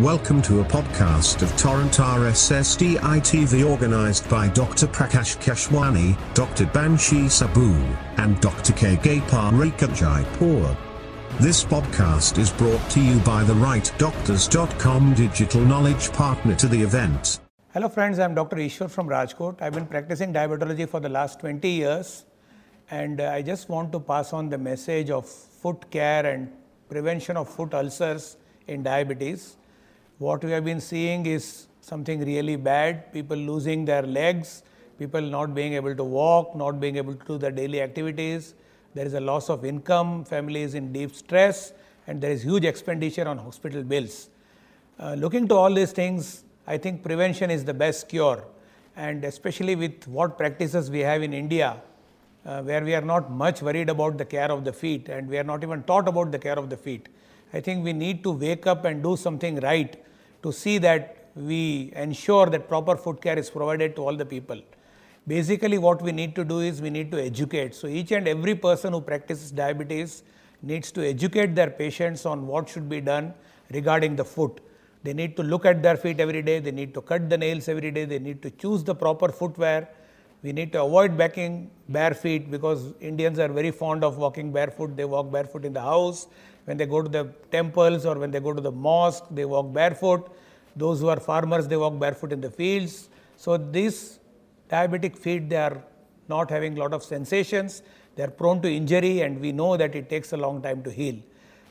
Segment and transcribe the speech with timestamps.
[0.00, 4.88] Welcome to a podcast of Torrent RSSDI TV organized by Dr.
[4.88, 6.66] Prakash Keshwani, Dr.
[6.66, 7.80] Banshi Saboo,
[8.16, 8.72] and Dr.
[8.72, 8.96] K.
[8.96, 9.52] Gapar
[9.94, 10.76] Jaipur.
[11.38, 17.38] This podcast is brought to you by the rightdoctors.com digital knowledge partner to the event.
[17.72, 18.56] Hello friends, I'm Dr.
[18.56, 19.62] Ishwar from Rajkot.
[19.62, 22.24] I've been practicing diabetology for the last 20 years
[22.90, 26.50] and uh, I just want to pass on the message of foot care and
[26.88, 29.56] prevention of foot ulcers in diabetes.
[30.18, 34.62] What we have been seeing is something really bad people losing their legs,
[34.96, 38.54] people not being able to walk, not being able to do their daily activities.
[38.94, 41.72] There is a loss of income, families in deep stress,
[42.06, 44.30] and there is huge expenditure on hospital bills.
[45.00, 48.44] Uh, looking to all these things, I think prevention is the best cure,
[48.94, 51.82] and especially with what practices we have in India,
[52.46, 55.38] uh, where we are not much worried about the care of the feet and we
[55.38, 57.08] are not even taught about the care of the feet.
[57.52, 59.96] I think we need to wake up and do something right
[60.44, 64.60] to see that we ensure that proper foot care is provided to all the people.
[65.26, 67.74] Basically, what we need to do is we need to educate.
[67.74, 70.22] So, each and every person who practices diabetes
[70.62, 73.34] needs to educate their patients on what should be done
[73.72, 74.60] regarding the foot.
[75.02, 77.68] They need to look at their feet every day, they need to cut the nails
[77.68, 79.88] every day, they need to choose the proper footwear
[80.44, 84.94] we need to avoid walking bare feet because Indians are very fond of walking barefoot.
[84.94, 86.26] They walk barefoot in the house.
[86.64, 89.72] When they go to the temples or when they go to the mosque, they walk
[89.72, 90.30] barefoot.
[90.76, 93.08] Those who are farmers, they walk barefoot in the fields.
[93.36, 94.18] So these
[94.70, 95.82] diabetic feet, they are
[96.28, 97.82] not having a lot of sensations.
[98.16, 100.90] They are prone to injury and we know that it takes a long time to
[100.90, 101.16] heal.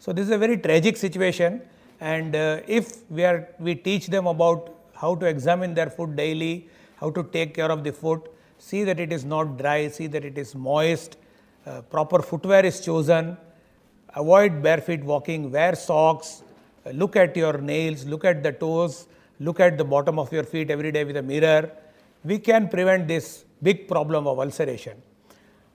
[0.00, 1.62] So this is a very tragic situation
[2.00, 6.68] and uh, if we, are, we teach them about how to examine their foot daily,
[6.96, 10.24] how to take care of the foot, see that it is not dry, see that
[10.24, 11.16] it is moist,
[11.66, 13.36] uh, proper footwear is chosen,
[14.14, 16.42] avoid barefoot walking, wear socks,
[16.92, 19.06] look at your nails, look at the toes,
[19.40, 21.70] look at the bottom of your feet every day with a mirror.
[22.24, 25.02] We can prevent this big problem of ulceration.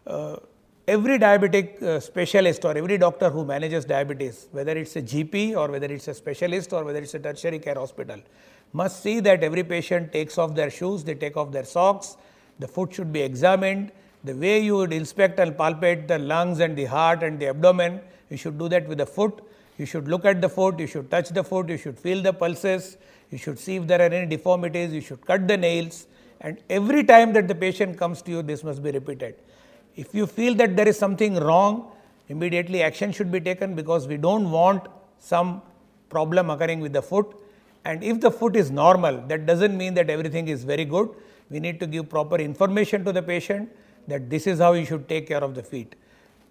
[0.05, 0.37] Uh,
[0.87, 5.69] every diabetic uh, specialist or every doctor who manages diabetes, whether it's a GP or
[5.69, 8.19] whether it's a specialist or whether it's a tertiary care hospital,
[8.73, 12.17] must see that every patient takes off their shoes, they take off their socks,
[12.59, 13.92] the foot should be examined.
[14.23, 18.02] The way you would inspect and palpate the lungs and the heart and the abdomen,
[18.30, 19.42] you should do that with the foot.
[19.77, 22.33] You should look at the foot, you should touch the foot, you should feel the
[22.33, 22.98] pulses,
[23.30, 26.08] you should see if there are any deformities, you should cut the nails.
[26.42, 29.36] And every time that the patient comes to you, this must be repeated.
[29.95, 31.92] If you feel that there is something wrong,
[32.27, 34.87] immediately action should be taken because we don't want
[35.20, 35.61] some
[36.10, 37.27] problem occurring with the foot.
[37.86, 41.10] And if the foot is normal, that doesn't mean that everything is very good
[41.49, 43.70] we need to give proper information to the patient
[44.08, 45.95] that this is how you should take care of the feet.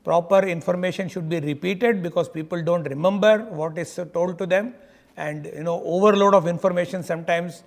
[0.07, 4.73] Proper information should be repeated because people don't remember what is told to them
[5.17, 7.65] and you know overload of information sometimes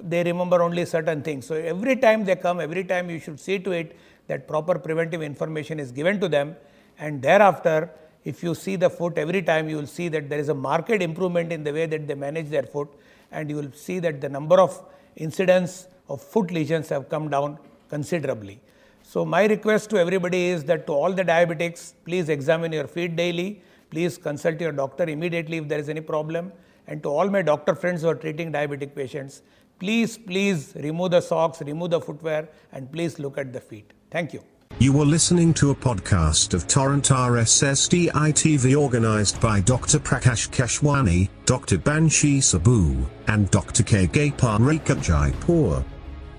[0.00, 1.44] they remember only certain things.
[1.44, 3.94] So, every time they come, every time you should see to it
[4.26, 6.56] that proper preventive information is given to them
[6.98, 7.90] and thereafter
[8.24, 11.02] if you see the foot every time you will see that there is a marked
[11.10, 12.88] improvement in the way that they manage their foot
[13.32, 14.82] and you will see that the number of
[15.16, 17.58] incidents of foot lesions have come down
[17.90, 18.60] considerably.
[19.02, 23.16] So, my request to everybody is that to all the diabetics, please examine your feet
[23.16, 26.52] daily, please consult your doctor immediately if there is any problem.
[26.86, 29.42] And to all my doctor friends who are treating diabetic patients,
[29.78, 33.92] please, please remove the socks, remove the footwear, and please look at the feet.
[34.10, 34.42] Thank you.
[34.78, 39.98] You were listening to a podcast of Torrent RSSDI TV organized by Dr.
[40.00, 41.78] Prakash Keshwani, Dr.
[41.78, 43.84] Banshi Saboo, and Dr.
[43.84, 44.06] K.
[44.06, 44.58] Gapar
[45.00, 45.84] Jaipur.